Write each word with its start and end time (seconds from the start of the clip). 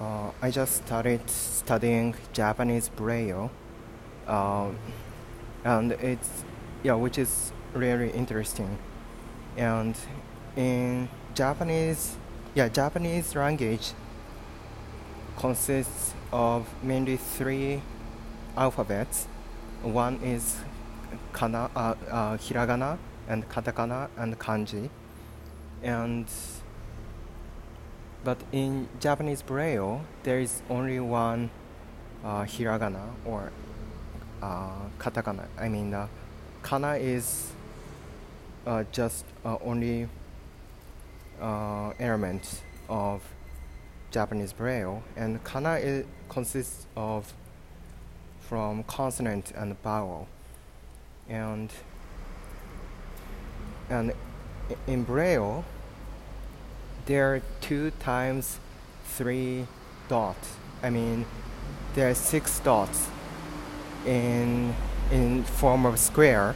uh, 0.00 0.30
I 0.40 0.50
just 0.50 0.86
started 0.86 1.28
studying 1.28 2.14
Japanese 2.32 2.88
Braille, 2.88 3.50
um, 4.26 4.78
and 5.64 5.92
it's 5.92 6.44
yeah, 6.82 6.94
which 6.94 7.18
is 7.18 7.52
really 7.74 8.10
interesting. 8.10 8.78
And 9.56 9.96
in 10.56 11.08
Japanese, 11.34 12.16
yeah, 12.54 12.68
Japanese 12.68 13.34
language 13.34 13.92
consists 15.36 16.14
of 16.32 16.66
mainly 16.82 17.16
three 17.16 17.82
alphabets. 18.56 19.26
One 19.82 20.16
is 20.22 20.56
kana, 21.32 21.70
uh, 21.74 21.94
uh, 22.10 22.36
hiragana, 22.36 22.98
and 23.28 23.48
katakana, 23.48 24.08
and 24.16 24.38
kanji, 24.38 24.90
and 25.82 26.26
but 28.24 28.38
in 28.52 28.88
Japanese 29.00 29.42
Braille, 29.42 30.02
there 30.22 30.40
is 30.40 30.62
only 30.68 31.00
one 31.00 31.50
uh, 32.24 32.42
hiragana 32.42 33.10
or 33.24 33.52
uh, 34.42 34.88
katakana. 34.98 35.46
I 35.58 35.68
mean, 35.68 35.94
uh, 35.94 36.08
kana 36.62 36.96
is 36.96 37.52
uh, 38.66 38.84
just 38.92 39.24
uh, 39.44 39.56
only 39.62 40.08
uh, 41.40 41.90
element 41.98 42.62
of 42.88 43.22
Japanese 44.10 44.52
Braille, 44.52 45.02
and 45.16 45.42
kana 45.44 45.76
is, 45.76 46.04
consists 46.28 46.86
of 46.96 47.32
from 48.40 48.82
consonant 48.84 49.52
and 49.54 49.80
vowel, 49.82 50.26
and 51.28 51.70
and 53.90 54.12
in 54.86 55.04
Braille 55.04 55.64
there 57.08 57.34
are 57.34 57.42
two 57.62 57.90
times 57.98 58.60
three 59.16 59.66
dots. 60.08 60.56
I 60.82 60.90
mean, 60.90 61.24
there 61.94 62.10
are 62.10 62.14
six 62.14 62.60
dots 62.60 63.08
in 64.06 64.74
in 65.10 65.42
form 65.42 65.86
of 65.86 65.98
square, 65.98 66.54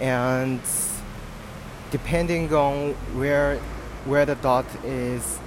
and 0.00 0.60
depending 1.92 2.52
on 2.52 2.94
where 3.14 3.58
where 4.04 4.26
the 4.26 4.34
dot 4.34 4.66
is, 4.84 5.38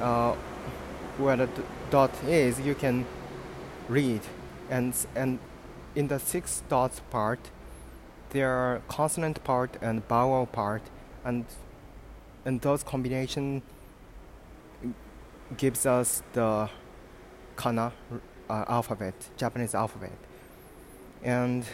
uh, 0.00 0.34
where 1.16 1.36
the 1.36 1.48
dot 1.90 2.10
is, 2.26 2.60
you 2.60 2.74
can 2.74 3.06
read, 3.88 4.22
and 4.68 4.92
and 5.14 5.38
in 5.94 6.08
the 6.08 6.18
six 6.18 6.62
dots 6.68 7.00
part, 7.10 7.38
there 8.30 8.50
are 8.50 8.82
consonant 8.88 9.44
part 9.44 9.76
and 9.80 10.02
vowel 10.08 10.46
part, 10.46 10.82
and 11.24 11.44
and 12.44 12.60
those 12.60 12.82
combination 12.82 13.62
gives 15.56 15.86
us 15.86 16.22
the 16.32 16.68
kana 17.56 17.92
uh, 18.48 18.64
alphabet, 18.68 19.14
Japanese 19.36 19.74
alphabet, 19.74 20.16
and 21.22 21.64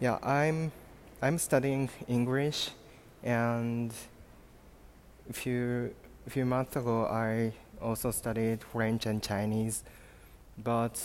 yeah, 0.00 0.18
I'm 0.22 0.72
I'm 1.22 1.38
studying 1.38 1.88
English, 2.08 2.70
and 3.22 3.92
a 5.28 5.32
few 5.32 5.94
a 6.26 6.30
few 6.30 6.44
months 6.44 6.76
ago 6.76 7.06
I 7.06 7.52
also 7.80 8.10
studied 8.10 8.62
French 8.62 9.06
and 9.06 9.22
Chinese, 9.22 9.82
but 10.62 11.00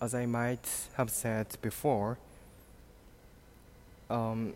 as 0.00 0.14
I 0.14 0.26
might 0.26 0.68
have 0.94 1.10
said 1.10 1.46
before. 1.62 2.18
Um, 4.08 4.54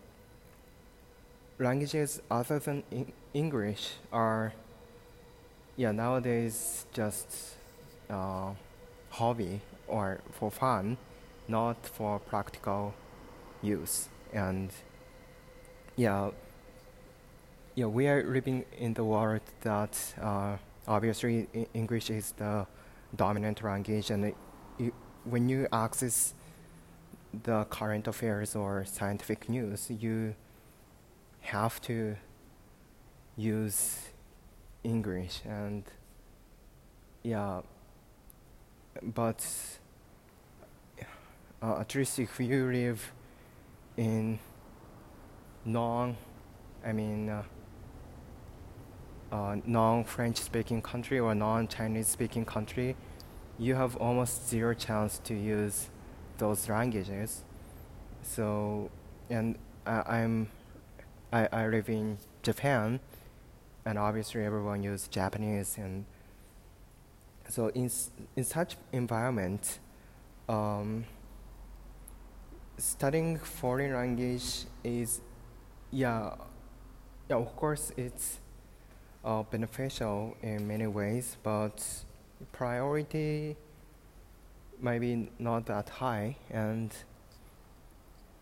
languages 1.59 2.21
other 2.31 2.59
than 2.59 2.83
English 3.33 3.93
are, 4.13 4.53
yeah, 5.77 5.93
nowadays 5.93 6.87
just 6.93 7.57
uh, 8.11 8.51
hobby 9.11 9.61
or 9.87 10.21
for 10.33 10.51
fun, 10.51 10.97
not 11.49 11.77
for 11.87 12.19
practical 12.19 12.95
use. 13.63 14.09
And 14.33 14.71
yeah, 15.97 16.31
yeah, 17.75 17.87
we 17.87 18.09
are 18.09 18.23
living 18.25 18.65
in 18.79 18.95
the 18.95 19.05
world 19.05 19.43
that 19.63 20.15
uh, 20.21 20.57
obviously 20.87 21.49
English 21.75 22.11
is 22.11 22.33
the 22.33 22.67
dominant 23.15 23.63
language, 23.63 24.11
and 24.11 24.25
it, 24.27 24.37
it, 24.79 24.95
when 25.25 25.49
you 25.49 25.69
access 25.73 26.35
the 27.45 27.65
current 27.65 28.07
affairs 28.07 28.55
or 28.55 28.85
scientific 28.85 29.49
news, 29.49 29.91
you 29.91 30.35
have 31.45 31.81
to 31.83 32.17
use 33.37 34.11
English 34.83 35.41
and 35.45 35.85
yeah 37.23 37.61
but 39.03 39.45
uh, 41.63 41.81
at 41.81 41.95
least 41.95 42.19
if 42.19 42.39
you 42.39 42.71
live 42.71 43.13
in 43.97 44.39
non 45.65 46.17
I 46.85 46.93
mean 46.93 47.29
uh, 47.31 47.43
uh, 49.33 49.57
non-French 49.65 50.37
speaking 50.37 50.81
country 50.81 51.19
or 51.19 51.35
non-Chinese 51.35 52.07
speaking 52.07 52.45
country 52.45 52.97
you 53.59 53.75
have 53.75 53.97
almost 53.97 54.49
zero 54.49 54.75
chance 54.75 55.19
to 55.21 55.35
use 55.35 55.89
those 56.39 56.69
languages. 56.69 57.45
So 58.23 58.91
and 59.31 59.57
I'm 59.87 60.51
I, 61.35 61.49
I 61.53 61.67
live 61.67 61.89
in 61.89 62.19
Japan, 62.45 63.01
and 63.85 63.99
obviously 63.99 64.45
everyone 64.45 64.85
uses 64.85 65.09
Japanese, 65.09 65.77
and 65.79 66.05
so 67.49 67.69
in 67.75 67.91
in 68.37 68.45
such 68.45 68.77
environment, 68.93 69.81
um, 70.49 71.05
studying 72.79 73.37
foreign 73.39 73.95
language 73.95 74.67
is, 74.85 75.21
yeah, 75.91 76.35
yeah. 77.29 77.37
Of 77.37 77.57
course, 77.57 77.91
it's 77.97 78.39
uh, 79.25 79.43
beneficial 79.43 80.37
in 80.41 80.69
many 80.69 80.87
ways, 80.87 81.37
but 81.43 81.85
priority 82.53 83.57
might 84.81 85.01
be 85.01 85.29
not 85.41 85.67
that 85.67 85.89
high, 85.89 86.37
and 86.51 86.95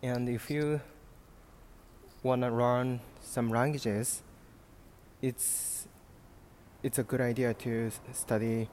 and 0.03 0.29
if 0.29 0.51
you 0.51 0.79
want 2.23 2.41
to 2.41 2.49
learn 2.49 3.01
some 3.21 3.49
languages, 3.49 4.23
it's 5.21 5.87
it's 6.81 6.97
a 6.97 7.03
good 7.03 7.21
idea 7.21 7.53
to 7.53 7.91
study 8.11 8.69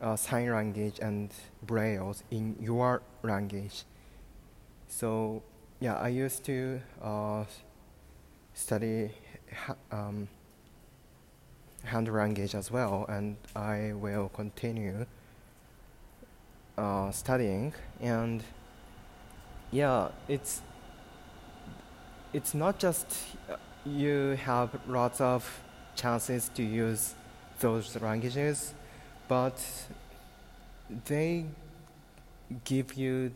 uh, 0.00 0.16
sign 0.16 0.50
language 0.50 0.98
and 1.00 1.30
braille 1.62 2.14
in 2.30 2.56
your 2.60 3.02
language. 3.22 3.84
So 4.88 5.42
yeah, 5.80 5.96
I 5.96 6.08
used 6.08 6.44
to 6.44 6.80
uh, 7.02 7.44
study 8.54 9.10
ha- 9.52 9.76
um, 9.92 10.28
hand 11.84 12.12
language 12.12 12.54
as 12.54 12.70
well, 12.70 13.06
and 13.08 13.36
I 13.54 13.92
will 13.94 14.28
continue 14.28 15.06
uh, 16.76 17.10
studying. 17.10 17.74
And 18.00 18.42
yeah, 19.70 20.08
it's 20.28 20.62
it's 22.32 22.54
not 22.54 22.78
just 22.78 23.06
you 23.86 24.38
have 24.44 24.70
lots 24.86 25.20
of 25.20 25.62
chances 25.94 26.50
to 26.54 26.62
use 26.62 27.14
those 27.60 28.00
languages, 28.00 28.74
but 29.28 29.60
they 31.06 31.46
give 32.64 32.94
you 32.94 33.32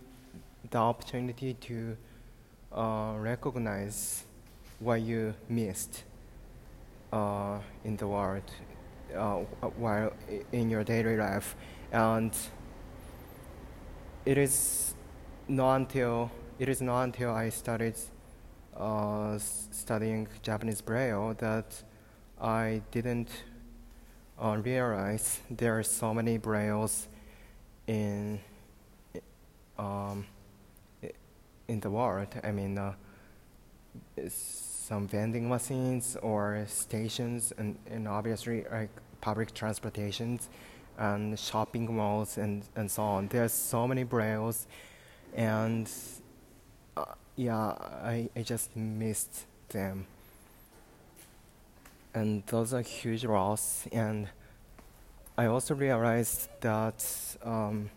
the 0.71 0.79
opportunity 0.79 1.55
to 1.55 1.97
uh, 2.73 3.15
recognize 3.19 4.25
what 4.79 5.01
you 5.01 5.35
missed 5.49 6.05
uh, 7.13 7.59
in 7.85 7.97
the 7.97 8.07
world 8.07 8.43
uh, 9.17 9.37
while 9.77 10.13
in 10.53 10.71
your 10.71 10.85
daily 10.85 11.17
life. 11.17 11.57
And 11.93 12.35
it 14.25 14.39
is 14.39 14.95
not 15.49 15.77
until 15.77 16.31
it 16.59 16.69
is 16.69 16.81
not 16.81 17.03
until 17.03 17.31
I 17.33 17.49
started 17.49 17.97
uh, 18.77 19.39
studying 19.39 20.29
Japanese 20.43 20.81
Braille 20.81 21.35
that 21.39 21.83
I 22.41 22.83
didn't 22.91 23.31
uh, 24.43 24.59
realize 24.63 25.41
there 25.51 25.79
are 25.79 25.83
so 25.83 26.13
many 26.15 26.39
Brailles 26.39 27.07
in 27.87 28.41
um, 29.79 30.27
in 31.69 31.81
the 31.81 31.91
world. 31.91 32.29
I 32.43 32.53
mean, 32.53 32.79
uh, 32.79 32.95
some 34.29 35.07
vending 35.09 35.49
machines 35.49 36.17
or 36.23 36.65
stations, 36.69 37.53
and, 37.57 37.77
and 37.91 38.07
obviously 38.09 38.65
like 38.71 38.91
public 39.21 39.55
transportations 39.55 40.49
and 40.99 41.39
shopping 41.39 41.95
malls 41.95 42.39
and, 42.39 42.65
and 42.77 42.91
so 42.91 43.03
on. 43.03 43.29
There 43.29 43.45
are 43.45 43.49
so 43.49 43.89
many 43.89 44.05
Brailles, 44.05 44.67
and 45.35 45.91
yeah, 47.37 47.57
I, 47.57 48.29
I 48.37 48.43
just 48.43 48.77
missed 48.77 49.47
them. 49.71 50.07
And 52.15 52.43
those 52.47 52.75
are 52.75 52.83
huge 52.83 53.25
loss. 53.25 53.87
And 53.93 54.29
I 55.37 55.47
also 55.47 55.75
realized 55.75 56.49
that, 56.61 57.05
um, 57.43 57.91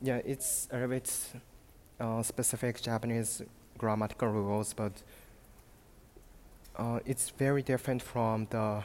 yeah, 0.00 0.20
it's 0.24 0.68
a 0.70 0.74
little 0.74 0.88
bit 0.88 1.12
uh, 1.98 2.22
specific 2.22 2.80
Japanese 2.80 3.42
grammatical 3.76 4.28
rules, 4.28 4.72
but 4.72 4.92
uh, 6.76 7.00
it's 7.04 7.30
very 7.30 7.62
different 7.62 8.02
from 8.02 8.46
the 8.50 8.82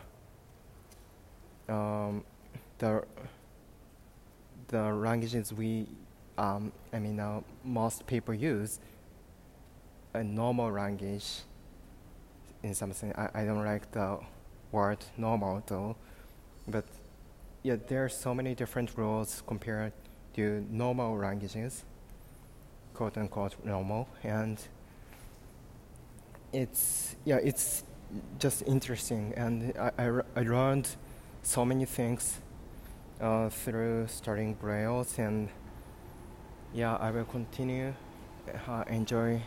um, 1.70 2.24
the 2.80 3.04
the 4.68 4.94
languages 4.94 5.54
we, 5.54 5.88
um, 6.38 6.72
I 6.92 7.00
mean, 7.00 7.20
uh, 7.20 7.42
most 7.64 8.08
people 8.08 8.34
use. 8.34 8.80
A 10.14 10.24
normal 10.24 10.72
language. 10.72 11.42
In 12.62 12.74
something, 12.74 13.14
I, 13.18 13.42
I 13.42 13.46
don't 13.46 13.66
like 13.66 13.92
the 13.92 14.20
word 14.72 15.00
normal 15.18 15.62
though, 15.68 15.96
but 16.68 16.86
yeah, 17.62 17.76
there 17.88 18.06
are 18.06 18.10
so 18.10 18.34
many 18.34 18.56
different 18.56 18.98
rules 18.98 19.44
compared 19.46 19.92
to 20.36 20.66
normal 20.70 21.18
languages, 21.18 21.84
quote 22.94 23.18
unquote 23.18 23.56
normal, 23.66 24.08
and 24.24 24.58
it's 26.54 27.16
yeah, 27.26 27.38
it's 27.44 27.84
just 28.40 28.64
interesting, 28.66 29.34
and 29.36 29.74
I, 29.78 29.92
I, 29.98 30.22
I 30.38 30.42
learned 30.44 30.88
so 31.42 31.66
many 31.66 31.86
things 31.86 32.40
uh, 33.20 33.50
through 33.50 34.08
studying 34.08 34.54
Braille, 34.54 35.06
and 35.18 35.50
yeah, 36.74 36.96
I 36.96 37.12
will 37.12 37.26
continue 37.26 37.94
uh, 38.68 38.84
enjoy 38.88 39.42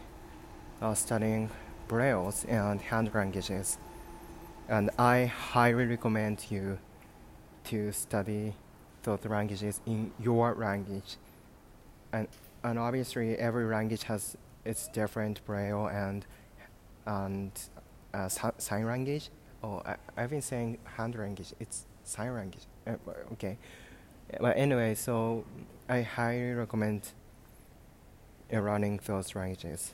studying 0.94 1.50
Braille's 1.88 2.44
and 2.44 2.80
hand 2.80 3.10
languages, 3.14 3.78
and 4.68 4.90
I 4.98 5.26
highly 5.26 5.86
recommend 5.86 6.46
you 6.50 6.78
to 7.64 7.92
study 7.92 8.54
those 9.02 9.24
languages 9.24 9.80
in 9.86 10.12
your 10.20 10.54
language, 10.54 11.16
and 12.12 12.28
and 12.62 12.78
obviously 12.78 13.36
every 13.36 13.64
language 13.64 14.04
has 14.04 14.36
its 14.64 14.88
different 14.88 15.44
Braille 15.44 15.86
and 15.86 16.26
and 17.06 17.52
uh, 18.12 18.28
sign 18.28 18.86
language. 18.86 19.30
Oh, 19.62 19.82
I, 19.86 19.96
I've 20.16 20.30
been 20.30 20.42
saying 20.42 20.78
hand 20.96 21.14
language. 21.14 21.54
It's 21.60 21.86
sign 22.04 22.34
language. 22.34 22.64
Uh, 22.86 22.96
okay. 23.32 23.58
But 24.40 24.56
anyway, 24.56 24.94
so 24.94 25.44
I 25.88 26.02
highly 26.02 26.52
recommend 26.52 27.12
learning 28.50 29.00
those 29.06 29.34
languages. 29.34 29.92